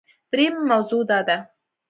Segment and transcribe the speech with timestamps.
[0.31, 1.37] دریمه موضوع دا ده